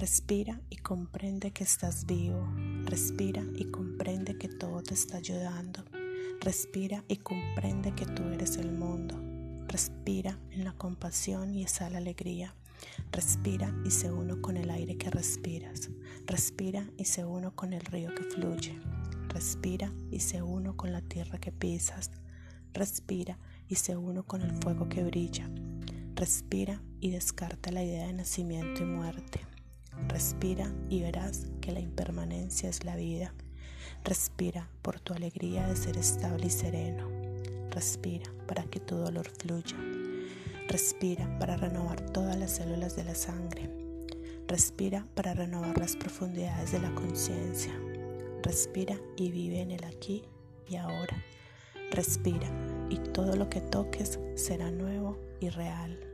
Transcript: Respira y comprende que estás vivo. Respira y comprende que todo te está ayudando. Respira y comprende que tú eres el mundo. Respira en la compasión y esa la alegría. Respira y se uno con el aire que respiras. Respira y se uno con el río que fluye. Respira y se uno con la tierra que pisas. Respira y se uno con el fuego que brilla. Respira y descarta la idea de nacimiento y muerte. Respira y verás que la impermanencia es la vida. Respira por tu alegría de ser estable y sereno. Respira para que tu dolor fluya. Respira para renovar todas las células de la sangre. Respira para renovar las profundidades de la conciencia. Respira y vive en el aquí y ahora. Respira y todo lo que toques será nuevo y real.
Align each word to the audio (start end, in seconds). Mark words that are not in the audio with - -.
Respira 0.00 0.58
y 0.70 0.76
comprende 0.76 1.50
que 1.50 1.62
estás 1.62 2.06
vivo. 2.06 2.48
Respira 2.86 3.44
y 3.54 3.66
comprende 3.66 4.38
que 4.38 4.48
todo 4.48 4.82
te 4.82 4.94
está 4.94 5.18
ayudando. 5.18 5.84
Respira 6.40 7.04
y 7.06 7.18
comprende 7.18 7.94
que 7.94 8.06
tú 8.06 8.22
eres 8.32 8.56
el 8.56 8.72
mundo. 8.72 9.20
Respira 9.68 10.38
en 10.52 10.64
la 10.64 10.72
compasión 10.72 11.54
y 11.54 11.64
esa 11.64 11.90
la 11.90 11.98
alegría. 11.98 12.54
Respira 13.12 13.74
y 13.84 13.90
se 13.90 14.10
uno 14.10 14.40
con 14.40 14.56
el 14.56 14.70
aire 14.70 14.96
que 14.96 15.10
respiras. 15.10 15.90
Respira 16.24 16.88
y 16.96 17.04
se 17.04 17.26
uno 17.26 17.54
con 17.54 17.74
el 17.74 17.82
río 17.82 18.14
que 18.14 18.24
fluye. 18.24 18.80
Respira 19.28 19.92
y 20.10 20.20
se 20.20 20.40
uno 20.40 20.78
con 20.78 20.92
la 20.92 21.02
tierra 21.02 21.38
que 21.38 21.52
pisas. 21.52 22.10
Respira 22.72 23.36
y 23.68 23.74
se 23.74 23.98
uno 23.98 24.22
con 24.22 24.40
el 24.40 24.52
fuego 24.62 24.88
que 24.88 25.04
brilla. 25.04 25.50
Respira 26.14 26.80
y 27.02 27.10
descarta 27.10 27.70
la 27.70 27.84
idea 27.84 28.06
de 28.06 28.14
nacimiento 28.14 28.82
y 28.82 28.86
muerte. 28.86 29.40
Respira 30.20 30.70
y 30.90 31.00
verás 31.00 31.46
que 31.62 31.72
la 31.72 31.80
impermanencia 31.80 32.68
es 32.68 32.84
la 32.84 32.94
vida. 32.94 33.32
Respira 34.04 34.68
por 34.82 35.00
tu 35.00 35.14
alegría 35.14 35.66
de 35.66 35.74
ser 35.74 35.96
estable 35.96 36.48
y 36.48 36.50
sereno. 36.50 37.08
Respira 37.70 38.30
para 38.46 38.64
que 38.64 38.80
tu 38.80 38.96
dolor 38.96 39.26
fluya. 39.30 39.78
Respira 40.68 41.38
para 41.38 41.56
renovar 41.56 42.02
todas 42.10 42.36
las 42.36 42.50
células 42.50 42.96
de 42.96 43.04
la 43.04 43.14
sangre. 43.14 43.70
Respira 44.46 45.06
para 45.14 45.32
renovar 45.32 45.78
las 45.78 45.96
profundidades 45.96 46.72
de 46.72 46.80
la 46.80 46.94
conciencia. 46.94 47.72
Respira 48.42 49.00
y 49.16 49.30
vive 49.30 49.62
en 49.62 49.70
el 49.70 49.84
aquí 49.84 50.24
y 50.68 50.76
ahora. 50.76 51.24
Respira 51.92 52.50
y 52.90 52.98
todo 52.98 53.36
lo 53.36 53.48
que 53.48 53.62
toques 53.62 54.20
será 54.34 54.70
nuevo 54.70 55.18
y 55.40 55.48
real. 55.48 56.09